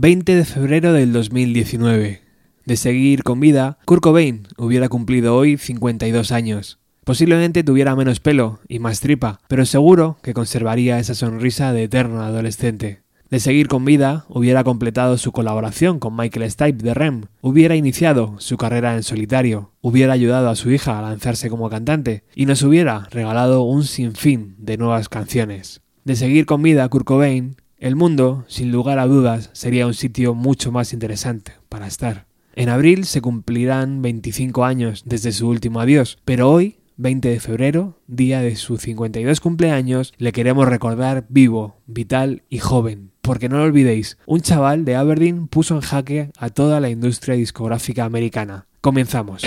[0.00, 2.22] 20 de febrero del 2019.
[2.64, 6.78] De seguir con vida, Kurt Cobain hubiera cumplido hoy 52 años.
[7.02, 12.22] Posiblemente tuviera menos pelo y más tripa, pero seguro que conservaría esa sonrisa de eterno
[12.22, 13.02] adolescente.
[13.28, 18.36] De seguir con vida, hubiera completado su colaboración con Michael Stipe de Rem, hubiera iniciado
[18.38, 22.62] su carrera en solitario, hubiera ayudado a su hija a lanzarse como cantante y nos
[22.62, 25.80] hubiera regalado un sinfín de nuevas canciones.
[26.04, 30.34] De seguir con vida, Kurt Cobain el mundo, sin lugar a dudas, sería un sitio
[30.34, 32.26] mucho más interesante para estar.
[32.54, 38.00] En abril se cumplirán 25 años desde su último adiós, pero hoy, 20 de febrero,
[38.08, 43.12] día de su 52 cumpleaños, le queremos recordar vivo, vital y joven.
[43.22, 47.36] Porque no lo olvidéis, un chaval de Aberdeen puso en jaque a toda la industria
[47.36, 48.66] discográfica americana.
[48.80, 49.44] Comenzamos.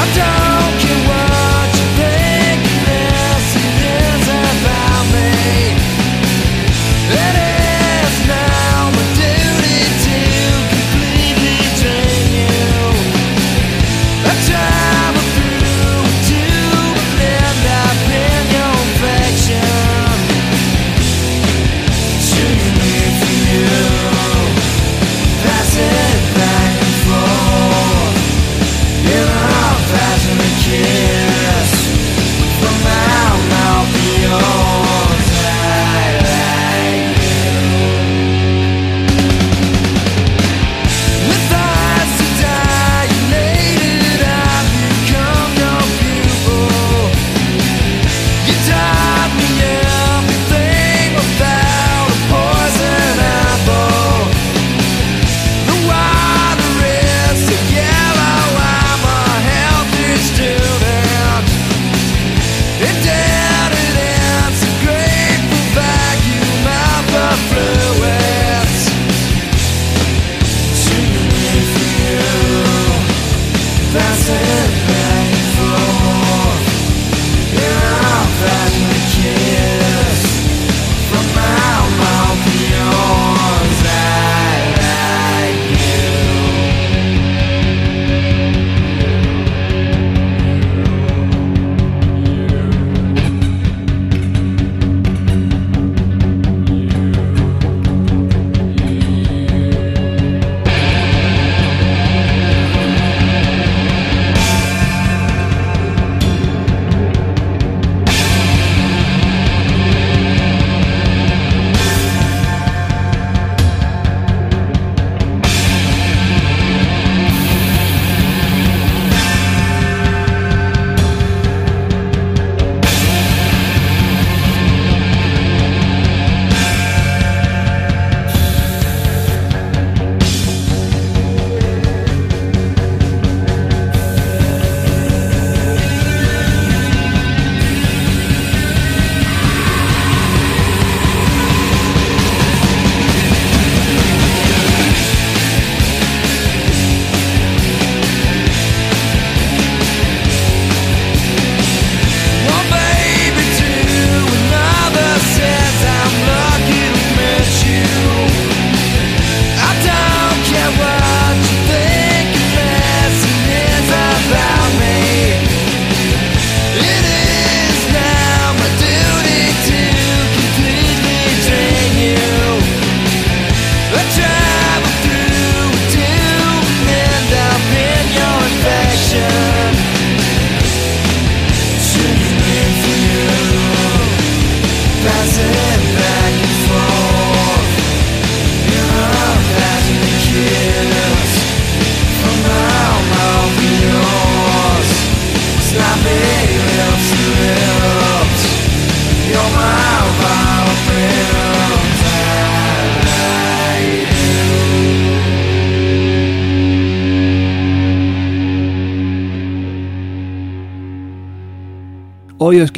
[0.00, 1.27] I don't care what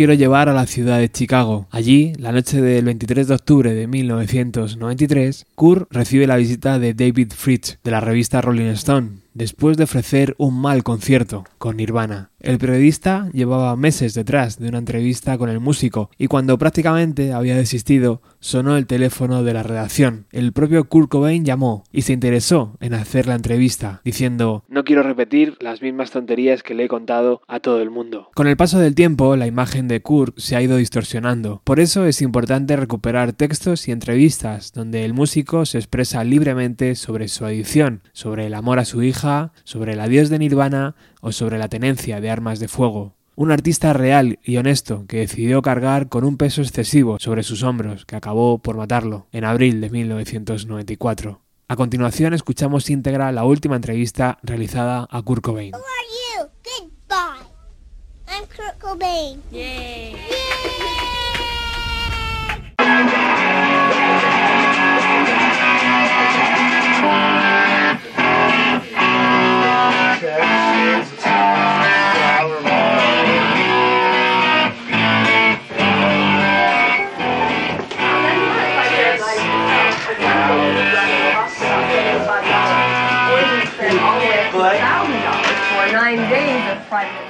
[0.01, 1.67] quiero llevar a la ciudad de Chicago.
[1.71, 7.33] Allí, la noche del 23 de octubre de 1993, Kurt recibe la visita de David
[7.37, 12.31] Fritz de la revista Rolling Stone después de ofrecer un mal concierto con Nirvana.
[12.41, 17.55] El periodista llevaba meses detrás de una entrevista con el músico y cuando prácticamente había
[17.55, 20.25] desistido, sonó el teléfono de la redacción.
[20.33, 25.03] El propio Kurt Cobain llamó y se interesó en hacer la entrevista, diciendo No quiero
[25.03, 28.31] repetir las mismas tonterías que le he contado a todo el mundo.
[28.35, 31.61] Con el paso del tiempo, la imagen de Kurt se ha ido distorsionando.
[31.65, 37.29] Por eso es importante recuperar textos y entrevistas donde el músico se expresa libremente sobre
[37.29, 41.59] su adicción, sobre el amor a su hija, sobre el adiós de Nirvana o sobre
[41.59, 43.15] la tenencia de armas de fuego.
[43.37, 48.05] Un artista real y honesto que decidió cargar con un peso excesivo sobre sus hombros
[48.05, 51.41] que acabó por matarlo en abril de 1994.
[51.69, 55.73] A continuación escuchamos íntegra la última entrevista realizada a Kurt Cobain.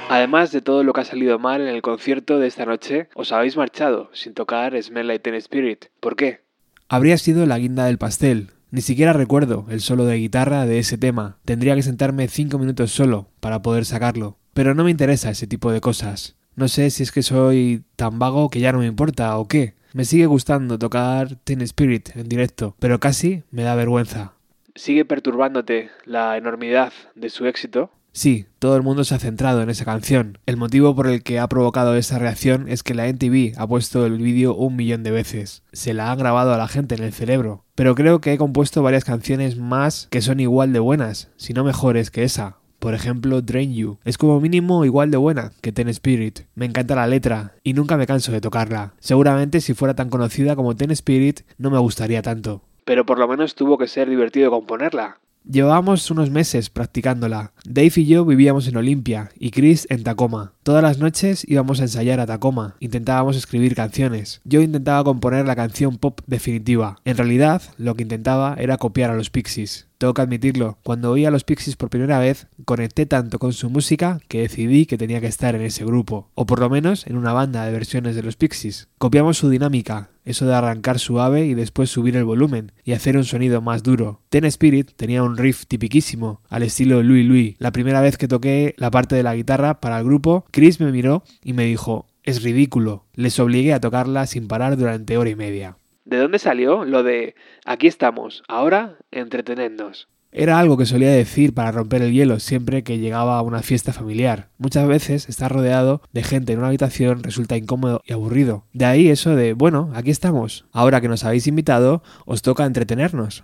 [0.09, 3.31] Además de todo lo que ha salido mal en el concierto de esta noche, os
[3.31, 5.85] habéis marchado sin tocar Smell Like Teen Spirit.
[6.01, 6.41] ¿Por qué?
[6.89, 8.49] Habría sido la guinda del pastel.
[8.71, 11.37] Ni siquiera recuerdo el solo de guitarra de ese tema.
[11.43, 14.37] Tendría que sentarme cinco minutos solo para poder sacarlo.
[14.53, 16.37] Pero no me interesa ese tipo de cosas.
[16.55, 19.75] No sé si es que soy tan vago que ya no me importa o qué.
[19.93, 24.35] Me sigue gustando tocar Teen Spirit en directo, pero casi me da vergüenza.
[24.75, 27.91] ¿Sigue perturbándote la enormidad de su éxito?
[28.13, 30.37] Sí, todo el mundo se ha centrado en esa canción.
[30.45, 34.05] El motivo por el que ha provocado esa reacción es que la NTV ha puesto
[34.05, 35.63] el vídeo un millón de veces.
[35.71, 37.63] Se la ha grabado a la gente en el cerebro.
[37.81, 41.63] Pero creo que he compuesto varias canciones más que son igual de buenas, si no
[41.63, 42.57] mejores que esa.
[42.77, 43.97] Por ejemplo, Drain You.
[44.05, 46.41] Es como mínimo igual de buena que Ten Spirit.
[46.53, 48.93] Me encanta la letra y nunca me canso de tocarla.
[48.99, 52.61] Seguramente si fuera tan conocida como Ten Spirit no me gustaría tanto.
[52.85, 55.17] Pero por lo menos tuvo que ser divertido componerla.
[55.49, 57.51] Llevábamos unos meses practicándola.
[57.65, 60.53] Dave y yo vivíamos en Olimpia y Chris en Tacoma.
[60.63, 64.41] Todas las noches íbamos a ensayar a Tacoma, intentábamos escribir canciones.
[64.43, 66.99] Yo intentaba componer la canción pop definitiva.
[67.03, 69.87] En realidad, lo que intentaba era copiar a los Pixies.
[69.97, 73.69] Tengo que admitirlo, cuando oí a los Pixies por primera vez, conecté tanto con su
[73.69, 77.17] música que decidí que tenía que estar en ese grupo, o por lo menos en
[77.17, 78.87] una banda de versiones de los Pixies.
[78.97, 83.25] Copiamos su dinámica, eso de arrancar suave y después subir el volumen y hacer un
[83.25, 84.21] sonido más duro.
[84.29, 87.55] Ten Spirit tenía un riff tipiquísimo, al estilo Louis Louis.
[87.59, 90.91] La primera vez que toqué la parte de la guitarra para el grupo, Chris me
[90.91, 93.05] miró y me dijo, es ridículo.
[93.13, 95.77] Les obligué a tocarla sin parar durante hora y media.
[96.05, 100.07] ¿De dónde salió lo de aquí estamos, ahora entretenednos?
[100.33, 103.91] Era algo que solía decir para romper el hielo siempre que llegaba a una fiesta
[103.91, 104.47] familiar.
[104.57, 108.63] Muchas veces estar rodeado de gente en una habitación resulta incómodo y aburrido.
[108.71, 110.65] De ahí eso de, bueno, aquí estamos.
[110.71, 113.43] Ahora que nos habéis invitado, os toca entretenernos.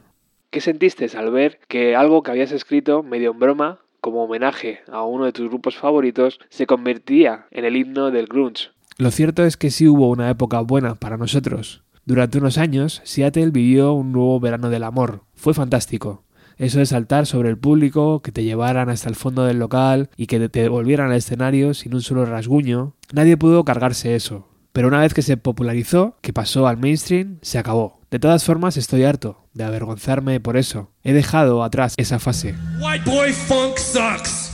[0.50, 5.04] ¿Qué sentiste al ver que algo que habías escrito medio en broma, como homenaje a
[5.04, 8.70] uno de tus grupos favoritos, se convertía en el himno del grunge?
[8.98, 11.84] Lo cierto es que sí hubo una época buena para nosotros.
[12.06, 15.24] Durante unos años, Seattle vivió un nuevo verano del amor.
[15.36, 16.24] Fue fantástico.
[16.56, 20.28] Eso de saltar sobre el público, que te llevaran hasta el fondo del local y
[20.28, 24.48] que te devolvieran al escenario sin un solo rasguño, nadie pudo cargarse eso.
[24.72, 27.97] Pero una vez que se popularizó, que pasó al mainstream, se acabó.
[28.10, 30.92] De todas formas, estoy harto de avergonzarme por eso.
[31.04, 32.56] He dejado atrás esa fase.
[32.80, 34.47] White boy funk sucks.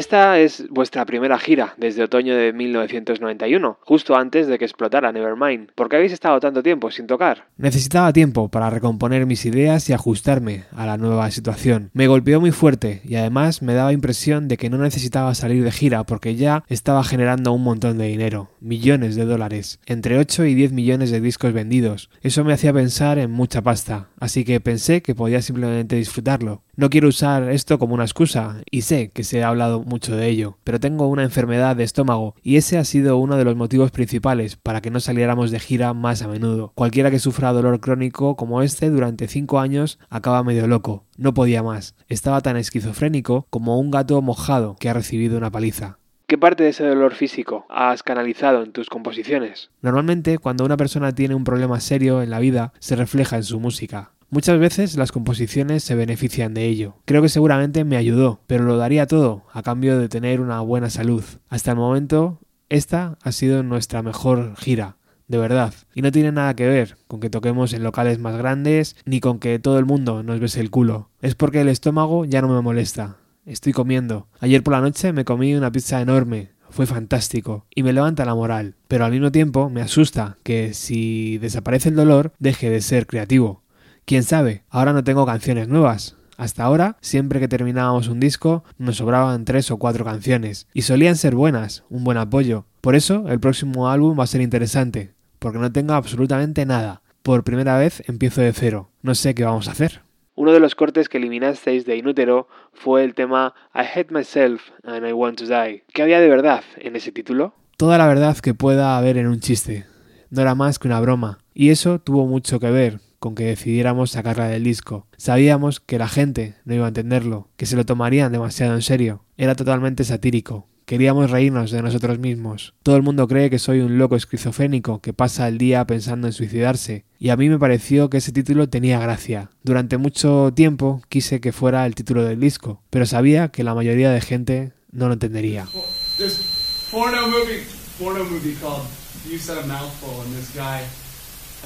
[0.00, 5.72] Esta es vuestra primera gira desde otoño de 1991, justo antes de que explotara Nevermind.
[5.74, 7.48] ¿Por qué habéis estado tanto tiempo sin tocar?
[7.58, 11.90] Necesitaba tiempo para recomponer mis ideas y ajustarme a la nueva situación.
[11.92, 15.70] Me golpeó muy fuerte y además me daba impresión de que no necesitaba salir de
[15.70, 20.54] gira porque ya estaba generando un montón de dinero, millones de dólares, entre 8 y
[20.54, 22.08] 10 millones de discos vendidos.
[22.22, 26.62] Eso me hacía pensar en mucha pasta, así que pensé que podía simplemente disfrutarlo.
[26.74, 30.28] No quiero usar esto como una excusa, y sé que se ha hablado mucho de
[30.28, 33.90] ello, pero tengo una enfermedad de estómago, y ese ha sido uno de los motivos
[33.90, 36.72] principales para que no saliéramos de gira más a menudo.
[36.74, 41.04] Cualquiera que sufra dolor crónico como este durante 5 años acaba medio loco.
[41.18, 41.94] No podía más.
[42.08, 45.98] Estaba tan esquizofrénico como un gato mojado que ha recibido una paliza.
[46.26, 49.70] ¿Qué parte de ese dolor físico has canalizado en tus composiciones?
[49.82, 53.58] Normalmente, cuando una persona tiene un problema serio en la vida, se refleja en su
[53.58, 54.12] música.
[54.32, 56.94] Muchas veces las composiciones se benefician de ello.
[57.04, 60.88] Creo que seguramente me ayudó, pero lo daría todo a cambio de tener una buena
[60.88, 61.24] salud.
[61.48, 65.74] Hasta el momento, esta ha sido nuestra mejor gira, de verdad.
[65.94, 69.40] Y no tiene nada que ver con que toquemos en locales más grandes ni con
[69.40, 71.10] que todo el mundo nos bese el culo.
[71.20, 73.16] Es porque el estómago ya no me molesta.
[73.46, 74.28] Estoy comiendo.
[74.38, 78.36] Ayer por la noche me comí una pizza enorme, fue fantástico y me levanta la
[78.36, 83.08] moral, pero al mismo tiempo me asusta que si desaparece el dolor deje de ser
[83.08, 83.64] creativo.
[84.10, 86.16] Quién sabe, ahora no tengo canciones nuevas.
[86.36, 91.14] Hasta ahora, siempre que terminábamos un disco, nos sobraban tres o cuatro canciones, y solían
[91.14, 92.66] ser buenas, un buen apoyo.
[92.80, 97.02] Por eso, el próximo álbum va a ser interesante, porque no tengo absolutamente nada.
[97.22, 98.90] Por primera vez empiezo de cero.
[99.00, 100.02] No sé qué vamos a hacer.
[100.34, 105.06] Uno de los cortes que eliminasteis de Inútero fue el tema I Hate Myself and
[105.06, 105.84] I Want to Die.
[105.94, 107.54] ¿Qué había de verdad en ese título?
[107.76, 109.86] Toda la verdad que pueda haber en un chiste.
[110.30, 111.38] No era más que una broma.
[111.54, 115.06] Y eso tuvo mucho que ver con que decidiéramos sacarla del disco.
[115.16, 119.22] Sabíamos que la gente no iba a entenderlo, que se lo tomarían demasiado en serio.
[119.36, 120.66] Era totalmente satírico.
[120.86, 122.74] Queríamos reírnos de nosotros mismos.
[122.82, 126.32] Todo el mundo cree que soy un loco esquizofrénico que pasa el día pensando en
[126.32, 129.50] suicidarse, y a mí me pareció que ese título tenía gracia.
[129.62, 134.10] Durante mucho tiempo quise que fuera el título del disco, pero sabía que la mayoría
[134.10, 135.68] de gente no lo entendería.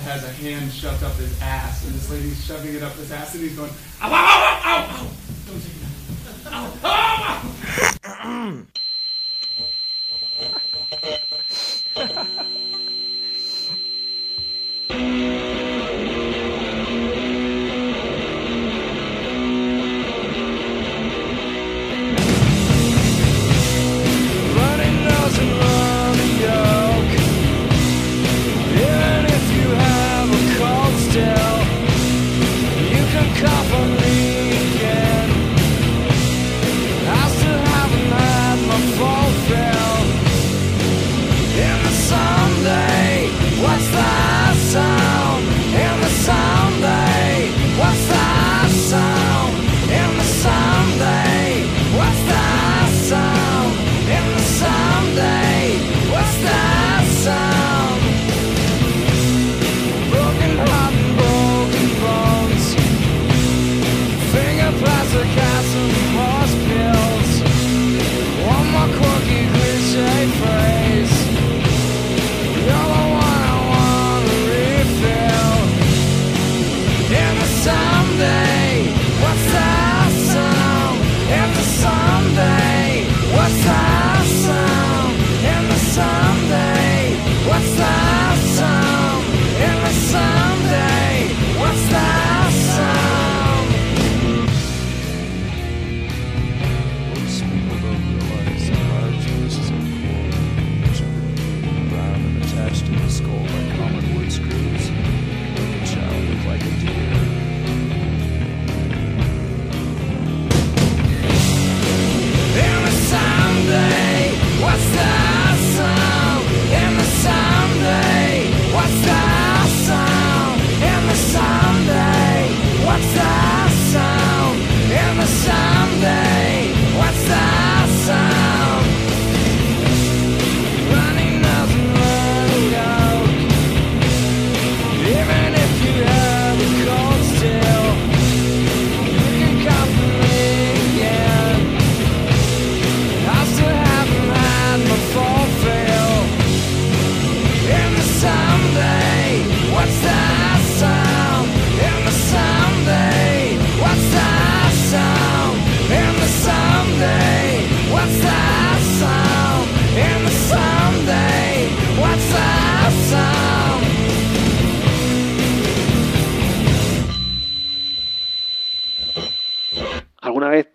[0.02, 3.34] Has a hand shoved up his ass, and this lady's shoving it up his ass,
[3.34, 3.70] and he's going,
[4.02, 5.10] ow, ow, ow, ow, ow,
[5.46, 5.82] don't take it
[6.46, 6.76] out.
[6.84, 7.06] Ow,
[8.04, 8.64] ow,
[12.06, 12.56] ow.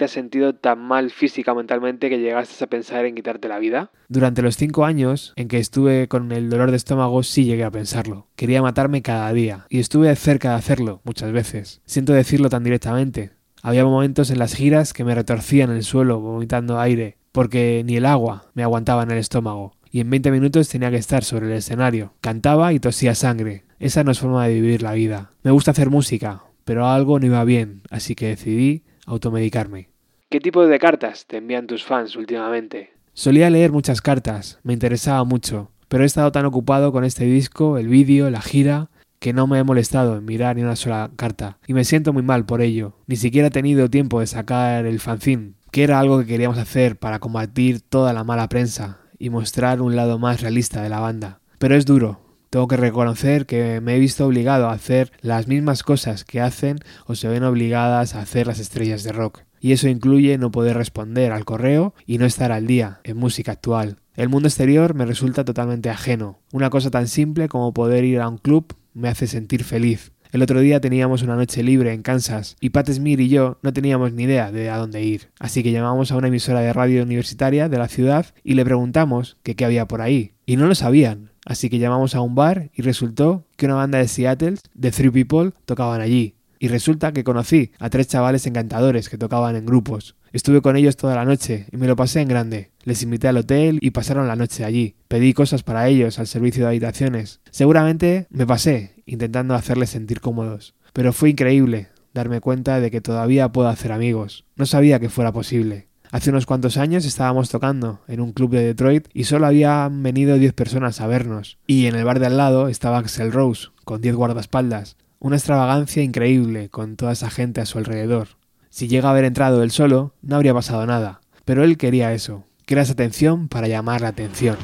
[0.10, 3.92] sentido tan mal física o mentalmente que llegaste a pensar en quitarte la vida?
[4.08, 7.72] Durante los cinco años en que estuve con el dolor de estómago sí llegué a
[7.72, 8.28] pensarlo.
[8.36, 11.82] Quería matarme cada día y estuve cerca de hacerlo muchas veces.
[11.86, 13.32] Siento decirlo tan directamente.
[13.62, 17.98] Había momentos en las giras que me retorcía en el suelo vomitando aire porque ni
[17.98, 21.48] el agua me aguantaba en el estómago y en 20 minutos tenía que estar sobre
[21.48, 22.14] el escenario.
[22.22, 23.64] Cantaba y tosía sangre.
[23.80, 25.32] Esa no es forma de vivir la vida.
[25.44, 29.90] Me gusta hacer música, pero algo no iba bien, así que decidí automedicarme.
[30.32, 32.92] ¿Qué tipo de cartas te envían tus fans últimamente?
[33.14, 37.80] Solía leer muchas cartas, me interesaba mucho, pero he estado tan ocupado con este disco,
[37.80, 41.58] el vídeo, la gira, que no me he molestado en mirar ni una sola carta,
[41.66, 42.94] y me siento muy mal por ello.
[43.08, 47.00] Ni siquiera he tenido tiempo de sacar el fanzine, que era algo que queríamos hacer
[47.00, 51.40] para combatir toda la mala prensa y mostrar un lado más realista de la banda.
[51.58, 55.82] Pero es duro, tengo que reconocer que me he visto obligado a hacer las mismas
[55.82, 59.42] cosas que hacen o se ven obligadas a hacer las estrellas de rock.
[59.60, 63.52] Y eso incluye no poder responder al correo y no estar al día en música
[63.52, 63.98] actual.
[64.16, 66.40] El mundo exterior me resulta totalmente ajeno.
[66.52, 70.12] Una cosa tan simple como poder ir a un club me hace sentir feliz.
[70.32, 73.74] El otro día teníamos una noche libre en Kansas y Pat Smith y yo no
[73.74, 75.32] teníamos ni idea de a dónde ir.
[75.40, 79.38] Así que llamamos a una emisora de radio universitaria de la ciudad y le preguntamos
[79.42, 80.34] qué había por ahí.
[80.46, 81.32] Y no lo sabían.
[81.46, 85.10] Así que llamamos a un bar y resultó que una banda de Seattle, de Three
[85.10, 86.36] People, tocaban allí.
[86.60, 90.16] Y resulta que conocí a tres chavales encantadores que tocaban en grupos.
[90.34, 92.72] Estuve con ellos toda la noche y me lo pasé en grande.
[92.84, 94.96] Les invité al hotel y pasaron la noche allí.
[95.08, 97.40] Pedí cosas para ellos al servicio de habitaciones.
[97.50, 100.76] Seguramente me pasé intentando hacerles sentir cómodos.
[100.94, 104.46] Pero fue increíble darme cuenta de que todavía puedo hacer amigos.
[104.56, 105.88] No sabía que fuera posible.
[106.12, 110.38] Hace unos cuantos años estábamos tocando en un club de Detroit y solo habían venido
[110.38, 111.60] 10 personas a vernos.
[111.68, 114.98] Y en el bar de al lado estaba Axel Rose, con 10 guardaespaldas.
[115.22, 118.30] Una extravagancia increíble con toda esa gente a su alrededor.
[118.70, 121.20] Si llega a haber entrado él solo, no habría pasado nada.
[121.44, 124.56] Pero él quería eso, quería esa atención para llamar la atención.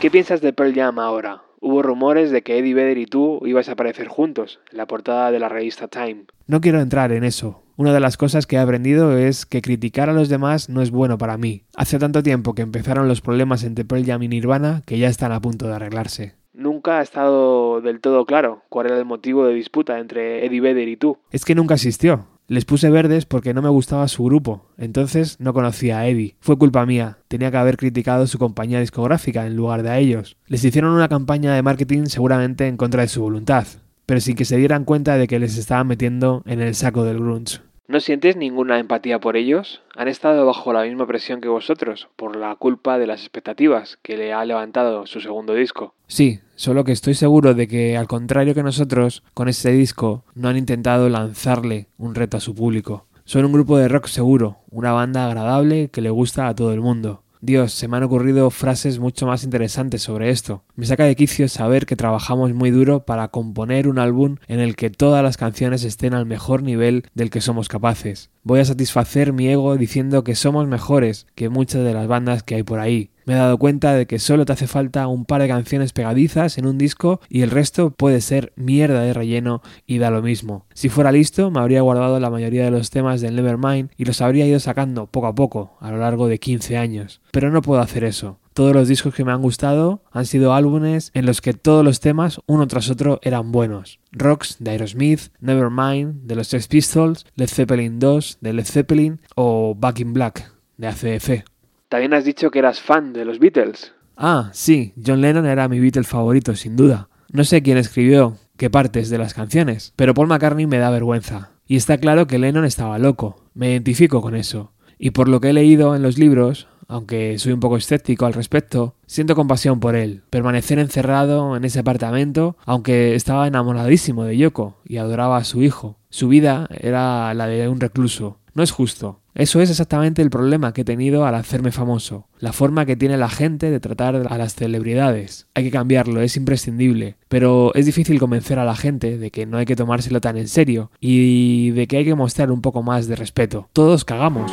[0.00, 1.40] ¿Qué piensas de Pearl Jam ahora?
[1.66, 5.30] Hubo rumores de que Eddie Vedder y tú ibas a aparecer juntos en la portada
[5.30, 6.26] de la revista Time.
[6.46, 7.62] No quiero entrar en eso.
[7.78, 10.90] Una de las cosas que he aprendido es que criticar a los demás no es
[10.90, 11.62] bueno para mí.
[11.74, 15.32] Hace tanto tiempo que empezaron los problemas entre Pearl Jam y Nirvana que ya están
[15.32, 16.34] a punto de arreglarse.
[16.52, 20.88] Nunca ha estado del todo claro cuál era el motivo de disputa entre Eddie Vedder
[20.88, 21.16] y tú.
[21.30, 22.26] Es que nunca existió.
[22.46, 26.36] Les puse verdes porque no me gustaba su grupo, entonces no conocía a Eddie.
[26.40, 30.36] Fue culpa mía, tenía que haber criticado su compañía discográfica en lugar de a ellos.
[30.46, 33.66] Les hicieron una campaña de marketing seguramente en contra de su voluntad,
[34.04, 37.18] pero sin que se dieran cuenta de que les estaban metiendo en el saco del
[37.18, 37.60] grunge.
[37.86, 39.82] ¿No sientes ninguna empatía por ellos?
[39.94, 44.16] Han estado bajo la misma presión que vosotros, por la culpa de las expectativas que
[44.16, 45.94] le ha levantado su segundo disco.
[46.06, 50.48] Sí, solo que estoy seguro de que, al contrario que nosotros, con este disco no
[50.48, 53.06] han intentado lanzarle un reto a su público.
[53.26, 56.80] Son un grupo de rock seguro, una banda agradable que le gusta a todo el
[56.80, 57.23] mundo.
[57.44, 60.64] Dios, se me han ocurrido frases mucho más interesantes sobre esto.
[60.76, 64.76] Me saca de quicio saber que trabajamos muy duro para componer un álbum en el
[64.76, 68.30] que todas las canciones estén al mejor nivel del que somos capaces.
[68.44, 72.54] Voy a satisfacer mi ego diciendo que somos mejores que muchas de las bandas que
[72.54, 73.10] hay por ahí.
[73.24, 76.58] Me he dado cuenta de que solo te hace falta un par de canciones pegadizas
[76.58, 80.66] en un disco y el resto puede ser mierda de relleno y da lo mismo.
[80.74, 84.20] Si fuera listo, me habría guardado la mayoría de los temas del Nevermind y los
[84.20, 87.20] habría ido sacando poco a poco a lo largo de 15 años.
[87.30, 88.38] Pero no puedo hacer eso.
[88.52, 91.98] Todos los discos que me han gustado han sido álbumes en los que todos los
[91.98, 93.98] temas, uno tras otro, eran buenos.
[94.12, 99.74] Rocks de Aerosmith, Nevermind de los Sex Pistols, Led Zeppelin 2 de Led Zeppelin o
[99.74, 101.53] Back in Black de ACF.
[101.94, 103.92] También has dicho que eras fan de los Beatles.
[104.16, 107.08] Ah, sí, John Lennon era mi Beatle favorito, sin duda.
[107.30, 111.52] No sé quién escribió qué partes de las canciones, pero Paul McCartney me da vergüenza.
[111.68, 113.44] Y está claro que Lennon estaba loco.
[113.54, 114.72] Me identifico con eso.
[114.98, 118.32] Y por lo que he leído en los libros, aunque soy un poco escéptico al
[118.32, 120.24] respecto, siento compasión por él.
[120.30, 125.96] Permanecer encerrado en ese apartamento, aunque estaba enamoradísimo de Yoko y adoraba a su hijo.
[126.10, 128.40] Su vida era la de un recluso.
[128.54, 129.20] No es justo.
[129.34, 133.16] Eso es exactamente el problema que he tenido al hacerme famoso, la forma que tiene
[133.16, 135.48] la gente de tratar a las celebridades.
[135.54, 139.58] Hay que cambiarlo, es imprescindible, pero es difícil convencer a la gente de que no
[139.58, 143.08] hay que tomárselo tan en serio y de que hay que mostrar un poco más
[143.08, 143.68] de respeto.
[143.72, 144.52] Todos cagamos.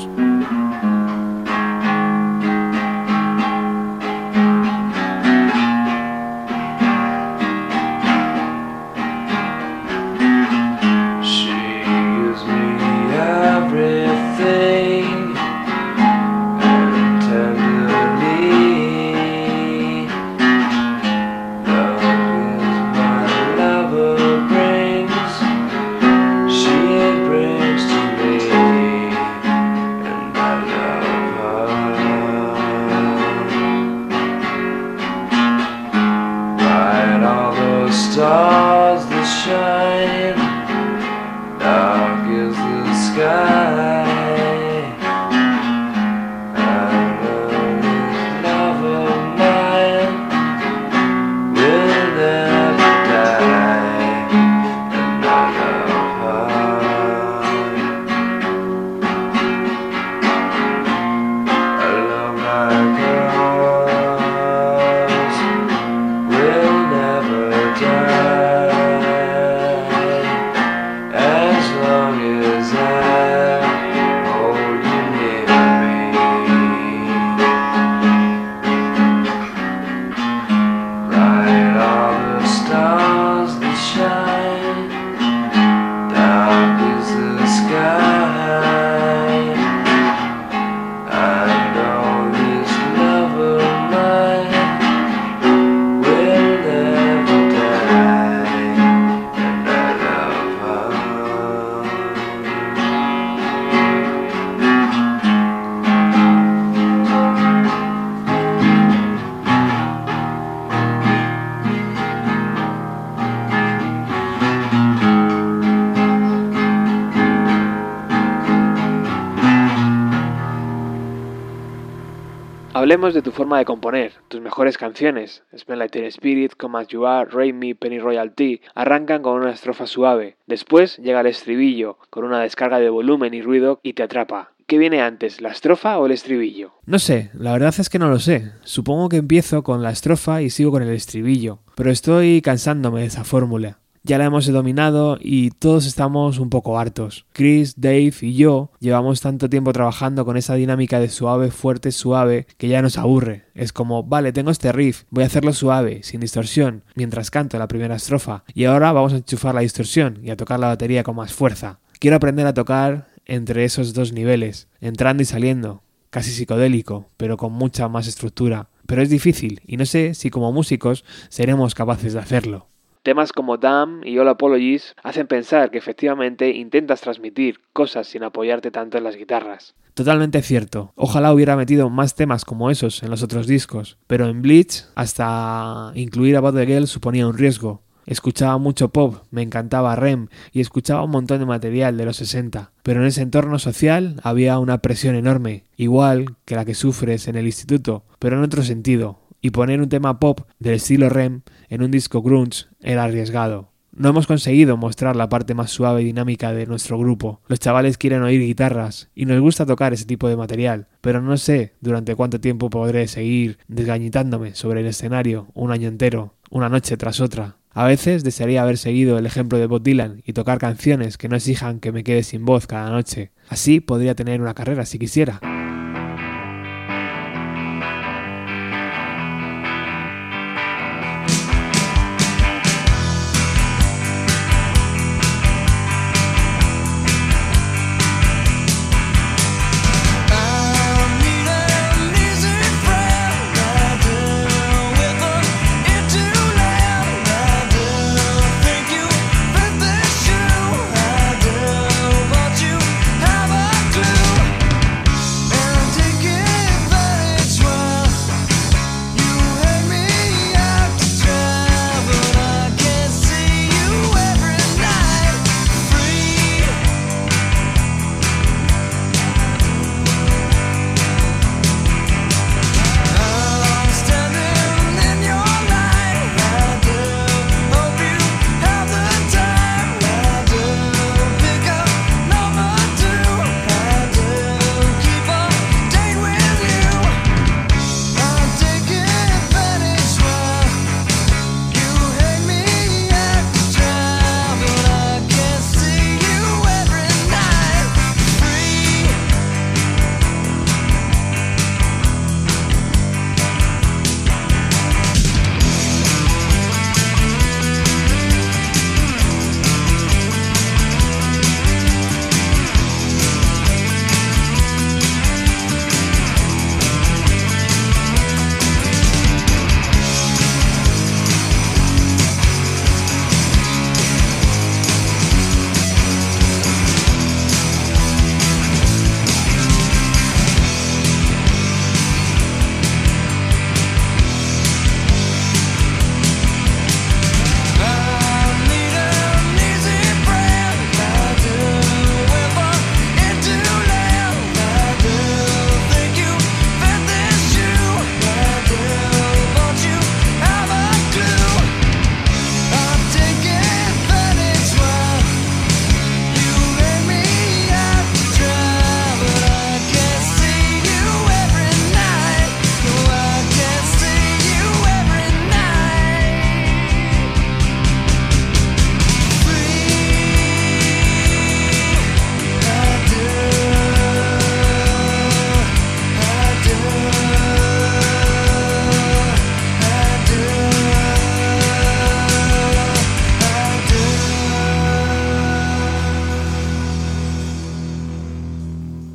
[122.91, 125.43] Hablemos de tu forma de componer, tus mejores canciones.
[125.91, 130.35] Teen Spirit, Come As You Are, Rain Me, Penny Royalty arrancan con una estrofa suave.
[130.45, 134.51] Después llega el estribillo, con una descarga de volumen y ruido y te atrapa.
[134.67, 136.73] ¿Qué viene antes, la estrofa o el estribillo?
[136.85, 138.51] No sé, la verdad es que no lo sé.
[138.65, 143.07] Supongo que empiezo con la estrofa y sigo con el estribillo, pero estoy cansándome de
[143.07, 143.79] esa fórmula.
[144.03, 147.27] Ya la hemos dominado y todos estamos un poco hartos.
[147.33, 152.47] Chris, Dave y yo llevamos tanto tiempo trabajando con esa dinámica de suave, fuerte, suave,
[152.57, 153.45] que ya nos aburre.
[153.53, 157.67] Es como, vale, tengo este riff, voy a hacerlo suave, sin distorsión, mientras canto la
[157.67, 161.15] primera estrofa, y ahora vamos a enchufar la distorsión y a tocar la batería con
[161.15, 161.79] más fuerza.
[161.99, 167.53] Quiero aprender a tocar entre esos dos niveles, entrando y saliendo, casi psicodélico, pero con
[167.53, 168.67] mucha más estructura.
[168.87, 172.70] Pero es difícil, y no sé si como músicos seremos capaces de hacerlo.
[173.03, 178.69] Temas como Damn y All Apologies hacen pensar que efectivamente intentas transmitir cosas sin apoyarte
[178.69, 179.73] tanto en las guitarras.
[179.95, 180.93] Totalmente cierto.
[180.95, 185.91] Ojalá hubiera metido más temas como esos en los otros discos, pero en Bleach hasta
[185.95, 187.81] incluir a the Girl suponía un riesgo.
[188.05, 192.71] Escuchaba mucho pop, me encantaba Rem y escuchaba un montón de material de los 60,
[192.83, 197.35] pero en ese entorno social había una presión enorme, igual que la que sufres en
[197.35, 201.81] el instituto, pero en otro sentido, y poner un tema pop del estilo Rem en
[201.81, 203.71] un disco grunge era arriesgado.
[203.93, 207.41] No hemos conseguido mostrar la parte más suave y dinámica de nuestro grupo.
[207.47, 211.35] Los chavales quieren oír guitarras y nos gusta tocar ese tipo de material, pero no
[211.37, 216.97] sé durante cuánto tiempo podré seguir desgañitándome sobre el escenario un año entero, una noche
[216.97, 217.57] tras otra.
[217.73, 221.37] A veces desearía haber seguido el ejemplo de Bob Dylan y tocar canciones que no
[221.37, 223.31] exijan que me quede sin voz cada noche.
[223.47, 225.39] Así podría tener una carrera si quisiera.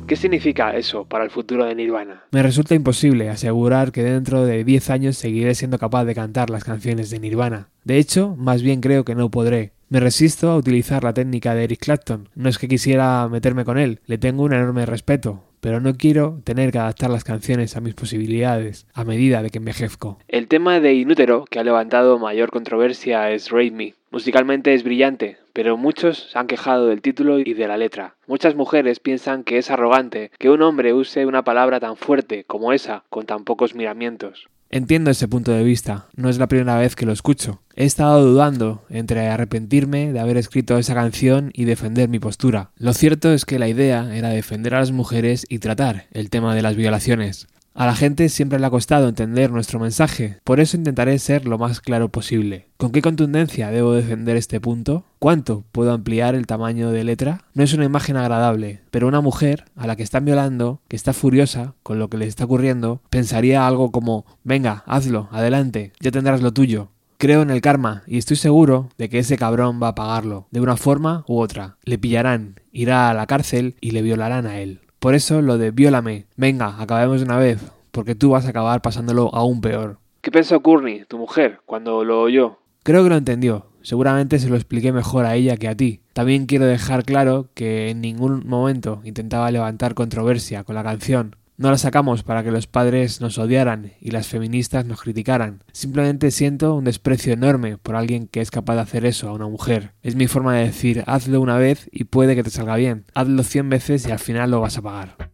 [0.07, 2.23] ¿Qué significa eso para el futuro de Nirvana?
[2.31, 6.63] Me resulta imposible asegurar que dentro de 10 años seguiré siendo capaz de cantar las
[6.63, 7.67] canciones de Nirvana.
[7.83, 9.73] De hecho, más bien creo que no podré.
[9.89, 12.29] Me resisto a utilizar la técnica de Eric Clapton.
[12.35, 16.39] No es que quisiera meterme con él, le tengo un enorme respeto, pero no quiero
[16.45, 20.19] tener que adaptar las canciones a mis posibilidades a medida de que envejezco.
[20.29, 23.93] El tema de Inútero que ha levantado mayor controversia es Rape Me.
[24.09, 28.13] Musicalmente es brillante, pero muchos se han quejado del título y de la letra.
[28.27, 32.73] Muchas mujeres piensan que es arrogante que un hombre use una palabra tan fuerte como
[32.73, 34.49] esa con tan pocos miramientos.
[34.69, 37.63] Entiendo ese punto de vista, no es la primera vez que lo escucho.
[37.75, 42.69] He estado dudando entre arrepentirme de haber escrito esa canción y defender mi postura.
[42.77, 46.53] Lo cierto es que la idea era defender a las mujeres y tratar el tema
[46.53, 47.47] de las violaciones.
[47.77, 51.59] A la gente siempre le ha costado entender nuestro mensaje, por eso intentaré ser lo
[51.59, 52.65] más claro posible.
[52.77, 55.05] ¿Con qué contundencia debo defender este punto?
[55.19, 57.45] ¿Cuánto puedo ampliar el tamaño de letra?
[57.53, 61.13] No es una imagen agradable, pero una mujer a la que están violando, que está
[61.13, 66.41] furiosa con lo que le está ocurriendo, pensaría algo como venga, hazlo, adelante, ya tendrás
[66.41, 66.89] lo tuyo.
[67.19, 70.61] Creo en el karma y estoy seguro de que ese cabrón va a pagarlo, de
[70.61, 71.77] una forma u otra.
[71.83, 74.81] Le pillarán, irá a la cárcel y le violarán a él.
[74.99, 78.81] Por eso lo de viólame, venga, acabemos de una vez, porque tú vas a acabar
[78.81, 79.99] pasándolo aún peor.
[80.21, 82.57] ¿Qué pensó Courtney, tu mujer, cuando lo oyó?
[82.83, 83.67] Creo que lo entendió.
[83.83, 86.01] Seguramente se lo expliqué mejor a ella que a ti.
[86.13, 91.35] También quiero dejar claro que en ningún momento intentaba levantar controversia con la canción.
[91.59, 95.63] No la sacamos para que los padres nos odiaran y las feministas nos criticaran.
[95.71, 99.47] Simplemente siento un desprecio enorme por alguien que es capaz de hacer eso a una
[99.47, 99.95] mujer.
[100.03, 103.05] Es mi forma de decir, hazlo una vez y puede que te salga bien.
[103.15, 105.31] Hazlo cien veces y al final lo vas a pagar.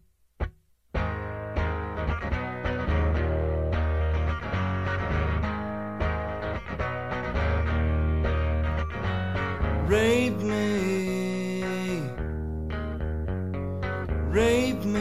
[9.90, 12.00] Rape me,
[14.32, 14.93] rape me,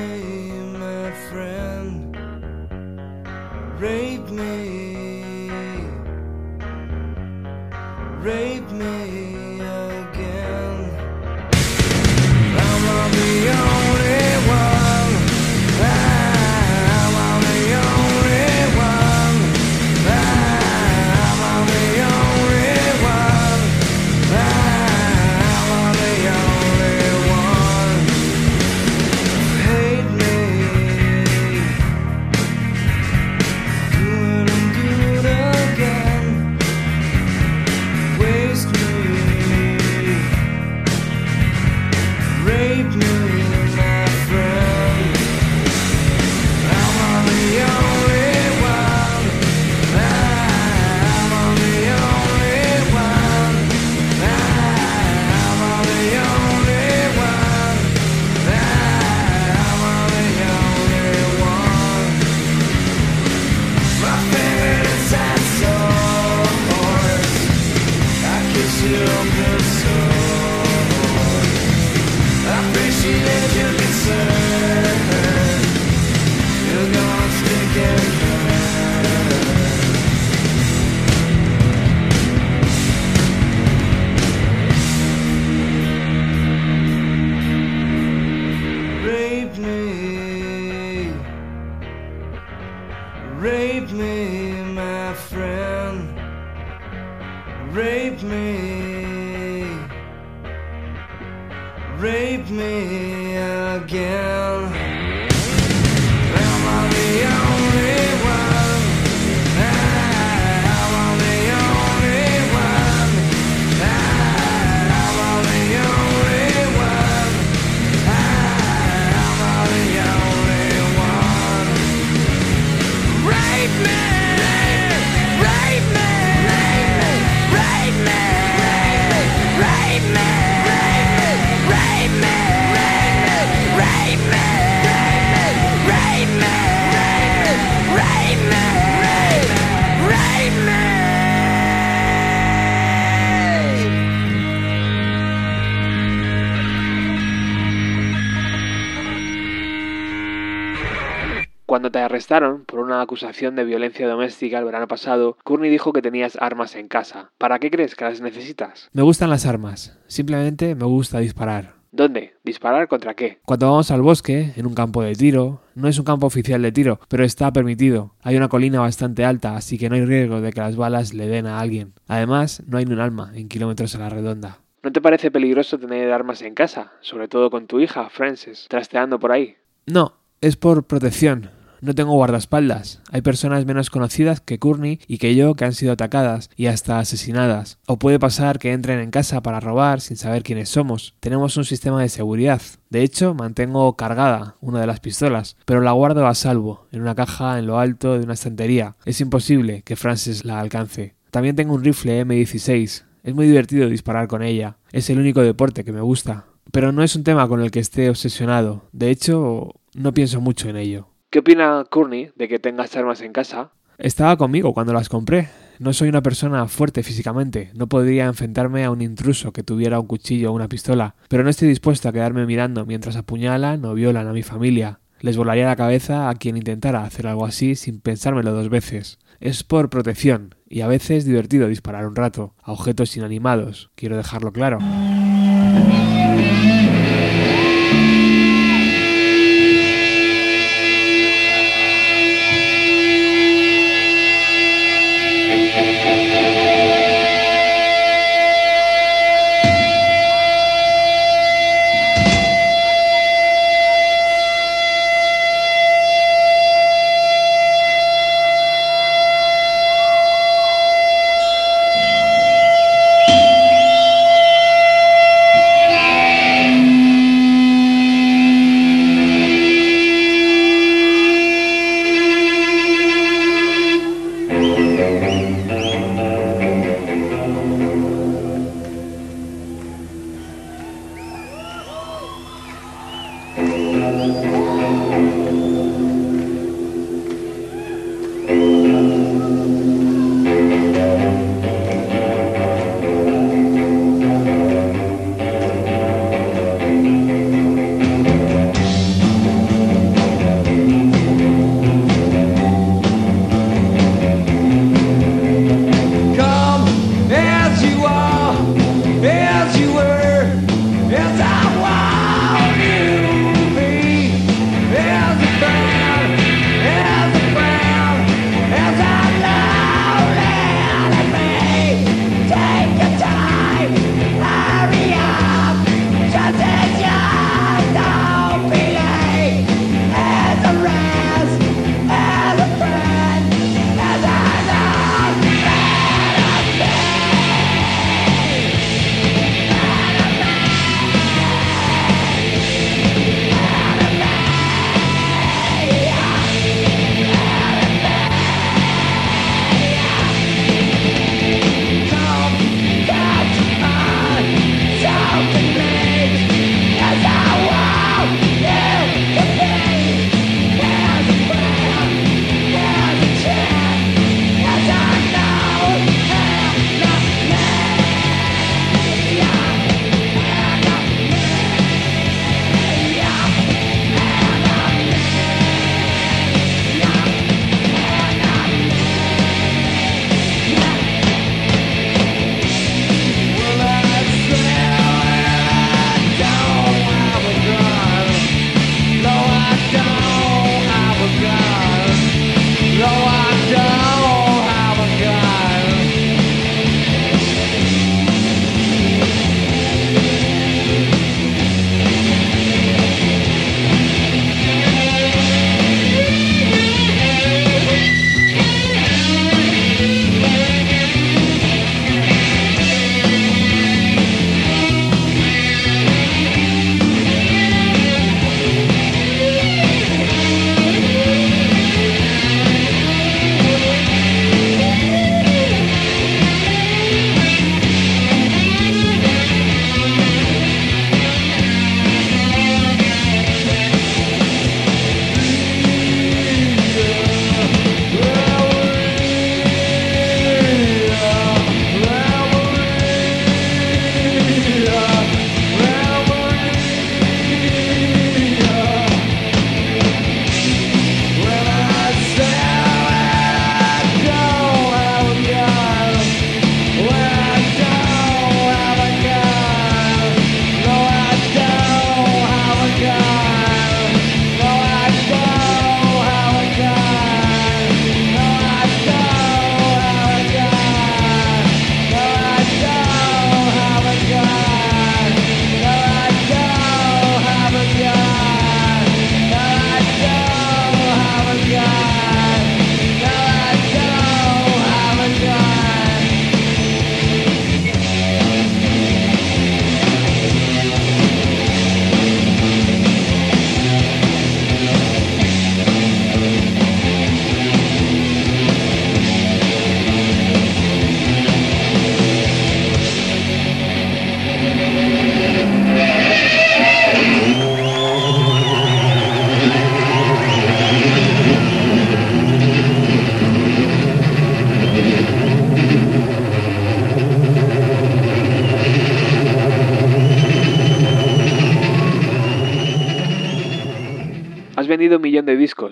[152.23, 156.77] arrestaron por una acusación de violencia doméstica el verano pasado, Courtney dijo que tenías armas
[156.77, 157.33] en casa.
[157.37, 158.89] ¿Para qué crees que las necesitas?
[158.93, 159.99] Me gustan las armas.
[160.07, 161.75] Simplemente me gusta disparar.
[161.91, 162.35] ¿Dónde?
[162.45, 163.41] ¿Disparar contra qué?
[163.45, 166.71] Cuando vamos al bosque, en un campo de tiro, no es un campo oficial de
[166.71, 168.15] tiro, pero está permitido.
[168.23, 171.27] Hay una colina bastante alta, así que no hay riesgo de que las balas le
[171.27, 171.93] den a alguien.
[172.07, 174.61] Además, no hay ni un alma en kilómetros a la redonda.
[174.85, 176.93] ¿No te parece peligroso tener armas en casa?
[177.01, 179.57] Sobre todo con tu hija, Frances, trasteando por ahí.
[179.87, 181.51] No, es por protección.
[181.83, 183.03] No tengo guardaespaldas.
[183.11, 187.01] Hay personas menos conocidas que Courtney y que yo que han sido atacadas y hasta
[187.01, 187.81] asesinadas.
[187.89, 191.17] O puede pasar que entren en casa para robar sin saber quiénes somos.
[191.19, 192.63] Tenemos un sistema de seguridad.
[192.89, 197.17] De hecho, mantengo cargada una de las pistolas, pero la guardo a salvo, en una
[197.17, 198.95] caja en lo alto de una estantería.
[199.05, 201.17] Es imposible que Francis la alcance.
[201.33, 203.03] También tengo un rifle M16.
[203.25, 204.77] Es muy divertido disparar con ella.
[204.93, 206.47] Es el único deporte que me gusta.
[206.71, 208.85] Pero no es un tema con el que esté obsesionado.
[208.93, 211.09] De hecho, no pienso mucho en ello.
[211.33, 213.71] ¿Qué opina Courtney de que tengas armas en casa?
[213.97, 215.49] Estaba conmigo cuando las compré.
[215.79, 220.07] No soy una persona fuerte físicamente, no podría enfrentarme a un intruso que tuviera un
[220.07, 224.29] cuchillo o una pistola, pero no estoy dispuesto a quedarme mirando mientras apuñalan o violan
[224.29, 225.01] a mi familia.
[225.21, 229.19] Les volaría la cabeza a quien intentara hacer algo así sin pensármelo dos veces.
[229.41, 234.53] Es por protección, y a veces divertido disparar un rato, a objetos inanimados, quiero dejarlo
[234.53, 234.81] claro.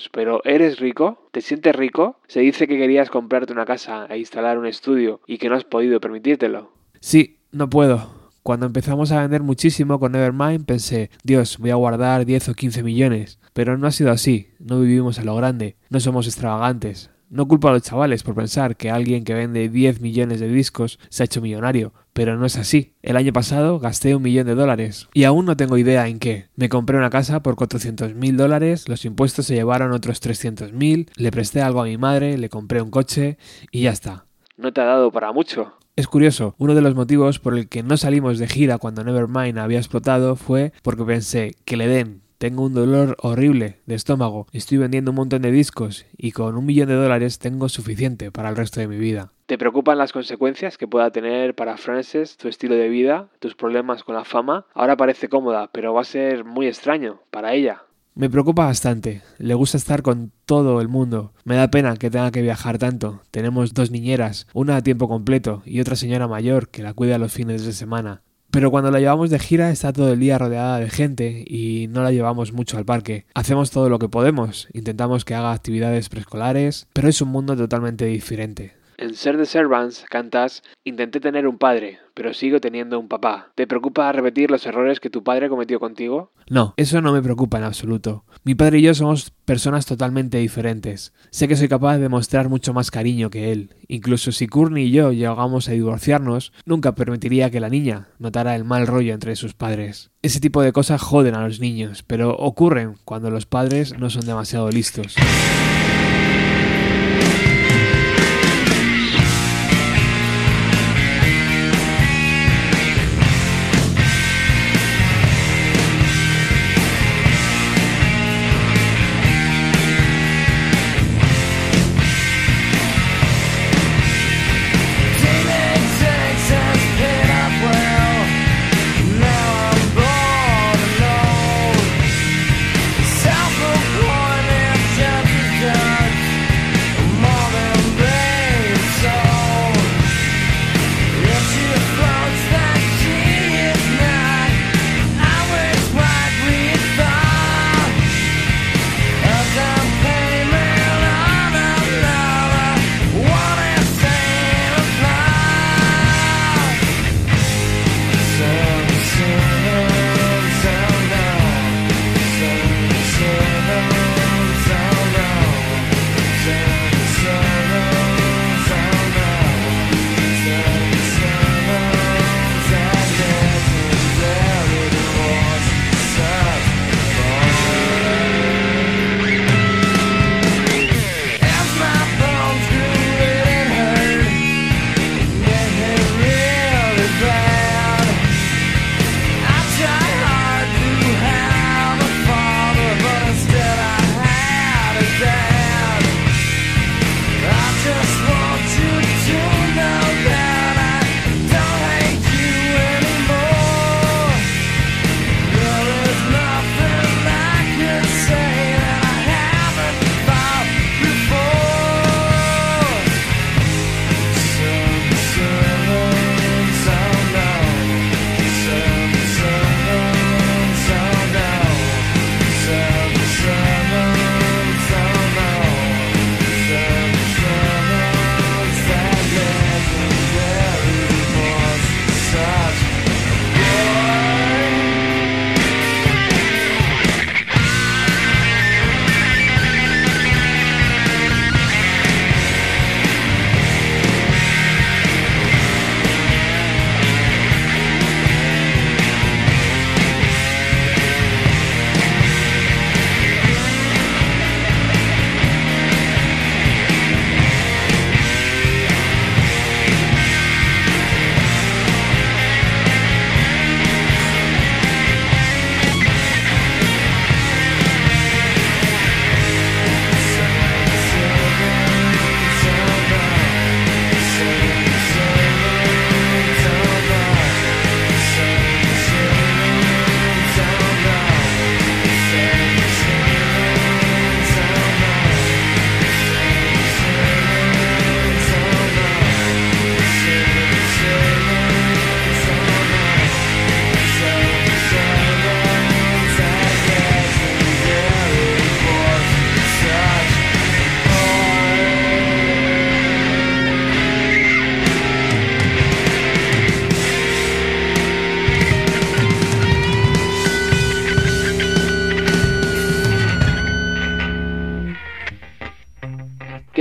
[0.08, 1.28] Pero ¿eres rico?
[1.32, 2.20] ¿Te sientes rico?
[2.28, 5.64] Se dice que querías comprarte una casa e instalar un estudio y que no has
[5.64, 6.72] podido permitírtelo.
[7.00, 8.20] Sí, no puedo.
[8.42, 12.82] Cuando empezamos a vender muchísimo con Nevermind pensé, Dios, voy a guardar 10 o 15
[12.82, 13.38] millones.
[13.52, 17.10] Pero no ha sido así, no vivimos a lo grande, no somos extravagantes.
[17.28, 20.98] No culpo a los chavales por pensar que alguien que vende 10 millones de discos
[21.10, 22.92] se ha hecho millonario, pero no es así.
[23.00, 26.48] El año pasado gasté un millón de dólares y aún no tengo idea en qué.
[26.54, 31.08] Me compré una casa por 400 mil dólares, los impuestos se llevaron otros 300 mil,
[31.16, 33.38] le presté algo a mi madre, le compré un coche
[33.70, 34.26] y ya está.
[34.58, 35.72] No te ha dado para mucho.
[35.96, 39.58] Es curioso, uno de los motivos por el que no salimos de gira cuando Nevermind
[39.58, 44.78] había explotado fue porque pensé que le den tengo un dolor horrible de estómago, estoy
[44.78, 48.56] vendiendo un montón de discos y con un millón de dólares tengo suficiente para el
[48.56, 49.32] resto de mi vida.
[49.50, 54.04] ¿Te preocupan las consecuencias que pueda tener para Frances tu estilo de vida, tus problemas
[54.04, 54.66] con la fama?
[54.74, 57.82] Ahora parece cómoda, pero va a ser muy extraño para ella.
[58.14, 59.22] Me preocupa bastante.
[59.38, 61.32] Le gusta estar con todo el mundo.
[61.42, 63.22] Me da pena que tenga que viajar tanto.
[63.32, 67.32] Tenemos dos niñeras, una a tiempo completo y otra señora mayor que la cuida los
[67.32, 68.22] fines de semana.
[68.52, 72.04] Pero cuando la llevamos de gira está todo el día rodeada de gente y no
[72.04, 73.26] la llevamos mucho al parque.
[73.34, 78.04] Hacemos todo lo que podemos, intentamos que haga actividades preescolares, pero es un mundo totalmente
[78.04, 78.79] diferente.
[79.00, 83.50] En Ser the Servants cantas Intenté tener un padre, pero sigo teniendo un papá.
[83.54, 86.32] ¿Te preocupa repetir los errores que tu padre cometió contigo?
[86.50, 88.24] No, eso no me preocupa en absoluto.
[88.44, 91.14] Mi padre y yo somos personas totalmente diferentes.
[91.30, 93.74] Sé que soy capaz de mostrar mucho más cariño que él.
[93.88, 98.64] Incluso si Courtney y yo llegamos a divorciarnos, nunca permitiría que la niña notara el
[98.64, 100.10] mal rollo entre sus padres.
[100.20, 104.26] Ese tipo de cosas joden a los niños, pero ocurren cuando los padres no son
[104.26, 105.16] demasiado listos.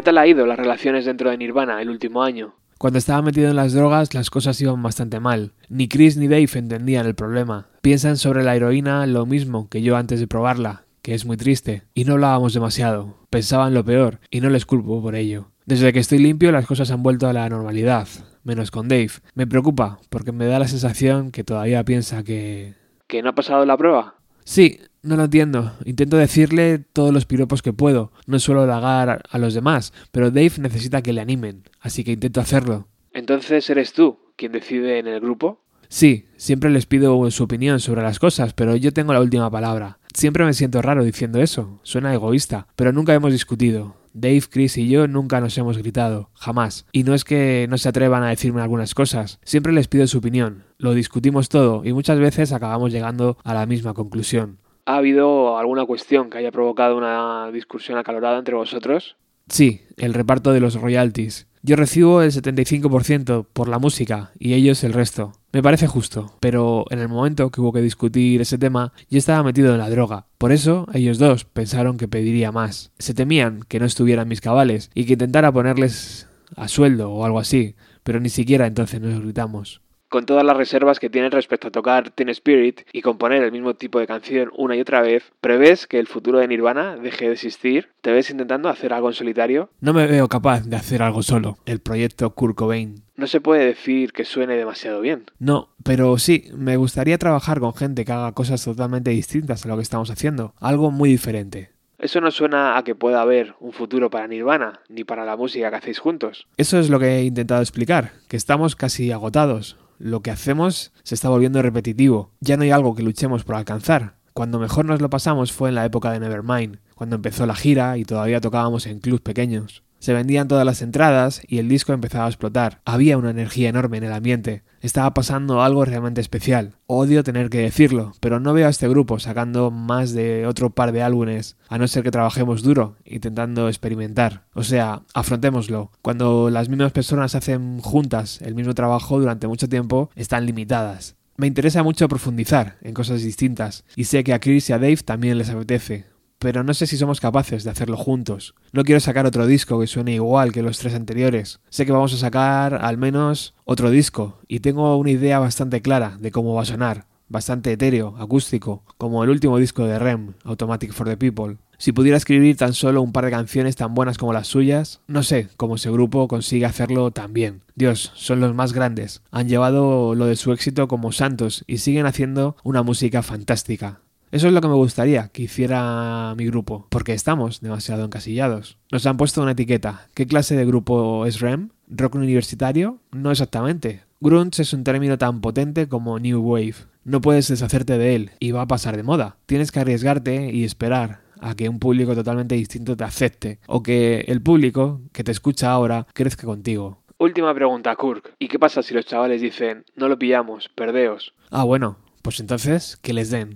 [0.10, 2.55] Tal ha ido las relaciones dentro de Nirvana el último año?
[2.80, 5.51] Cuando estaba metido en las drogas las cosas iban bastante mal.
[5.70, 7.68] Ni Chris ni Dave entendían el problema.
[7.82, 11.84] Piensan sobre la heroína lo mismo que yo antes de probarla, que es muy triste.
[11.93, 13.18] Y no hablábamos demasiado.
[13.30, 15.51] Pensaban lo peor, y no les culpo por ello.
[15.68, 18.07] Desde que estoy limpio las cosas han vuelto a la normalidad,
[18.43, 19.12] menos con Dave.
[19.36, 22.74] Me preocupa, porque me da la sensación que todavía piensa que...
[23.05, 24.16] ¿Que no ha pasado la prueba?
[24.43, 25.74] Sí, no lo entiendo.
[25.86, 28.12] Intento decirle todos los piropos que puedo.
[28.28, 32.41] No suelo halagar a los demás, pero Dave necesita que le animen, así que intento
[32.41, 32.88] hacerlo.
[33.14, 35.62] Entonces eres tú quien decide en el grupo?
[35.89, 40.00] Sí, siempre les pido su opinión sobre las cosas, pero yo tengo la última palabra.
[40.14, 41.80] Siempre me siento raro diciendo eso.
[41.84, 43.97] Suena egoísta, pero nunca hemos discutido.
[44.14, 46.86] Dave, Chris y yo nunca nos hemos gritado, jamás.
[46.91, 50.18] Y no es que no se atrevan a decirme algunas cosas, siempre les pido su
[50.18, 54.58] opinión, lo discutimos todo y muchas veces acabamos llegando a la misma conclusión.
[54.90, 59.18] ¿Ha habido alguna cuestión que haya provocado una discusión acalorada entre vosotros?
[59.48, 61.46] Sí, el reparto de los royalties.
[61.62, 65.34] Yo recibo el 75% por la música y ellos el resto.
[65.54, 69.44] Me parece justo, pero en el momento que hubo que discutir ese tema, yo estaba
[69.44, 70.26] metido en la droga.
[70.40, 72.92] Por eso, ellos dos pensaron que pediría más.
[72.98, 77.38] Se temían que no estuvieran mis cabales y que intentara ponerles a sueldo o algo
[77.38, 79.82] así, pero ni siquiera entonces nos gritamos.
[80.10, 83.76] Con todas las reservas que tienes respecto a tocar Teen Spirit y componer el mismo
[83.76, 87.34] tipo de canción una y otra vez, ¿prevés que el futuro de Nirvana deje de
[87.34, 87.89] existir?
[88.01, 89.70] ¿Te ves intentando hacer algo en solitario?
[89.82, 91.60] No me veo capaz de hacer algo solo.
[91.68, 93.03] El proyecto Kurt Cobain.
[93.18, 95.26] No se puede decir que suene demasiado bien.
[95.38, 99.76] No, pero sí, me gustaría trabajar con gente que haga cosas totalmente distintas a lo
[99.76, 100.55] que estamos haciendo.
[100.60, 101.70] Algo muy diferente.
[101.99, 105.70] Eso no suena a que pueda haber un futuro para Nirvana, ni para la música
[105.70, 106.47] que hacéis juntos.
[106.57, 109.78] Eso es lo que he intentado explicar, que estamos casi agotados.
[110.00, 112.32] Lo que hacemos se está volviendo repetitivo.
[112.39, 114.16] Ya no hay algo que luchemos por alcanzar.
[114.32, 117.97] Cuando mejor nos lo pasamos fue en la época de Nevermind, cuando empezó la gira
[117.97, 119.84] y todavía tocábamos en clubs pequeños.
[120.00, 122.82] Se vendían todas las entradas y el disco empezaba a explotar.
[122.86, 124.64] Había una energía enorme en el ambiente.
[124.82, 126.76] Estaba pasando algo realmente especial.
[126.88, 130.93] Odio tener que decirlo, pero no veo a este grupo sacando más de otro par
[130.93, 134.45] de álbumes, a no ser que trabajemos duro, intentando experimentar.
[134.54, 135.91] O sea, afrontémoslo.
[136.02, 141.18] Cuando las mismas personas hacen juntas el mismo trabajo durante mucho tiempo, están limitadas.
[141.36, 144.97] Me interesa mucho profundizar en cosas distintas, y sé que a Chris y a Dave
[144.97, 146.06] también les apetece,
[146.40, 148.56] pero no sé si somos capaces de hacerlo juntos.
[148.72, 151.60] No quiero sacar otro disco que suene igual que los tres anteriores.
[151.70, 156.18] Sé que vamos a sacar al menos otro disco y tengo una idea bastante clara
[156.20, 157.06] de cómo va a sonar.
[157.28, 161.58] Bastante etéreo, acústico, como el último disco de Rem, Automatic for the People.
[161.78, 165.24] Si pudiera escribir tan solo un par de canciones tan buenas como las suyas, no
[165.24, 167.62] sé cómo ese grupo consigue hacerlo tan bien.
[167.76, 169.22] Dios, son los más grandes.
[169.32, 174.02] Han llevado lo de su éxito como santos y siguen haciendo una música fantástica.
[174.32, 178.78] Eso es lo que me gustaría que hiciera mi grupo, porque estamos demasiado encasillados.
[178.92, 180.08] Nos han puesto una etiqueta.
[180.14, 181.70] ¿Qué clase de grupo es REM?
[181.88, 183.00] ¿Rock universitario?
[183.12, 184.04] No exactamente.
[184.20, 186.76] Grunge es un término tan potente como New Wave.
[187.06, 189.38] No puedes deshacerte de él y va a pasar de moda.
[189.48, 194.26] Tienes que arriesgarte y esperar a que un público totalmente distinto te acepte o que
[194.28, 197.02] el público que te escucha ahora crezca contigo.
[197.18, 198.36] Última pregunta, Kirk.
[198.38, 201.34] ¿Y qué pasa si los chavales dicen, no lo pillamos, perdeos?
[201.50, 203.56] Ah, bueno, pues entonces que les den.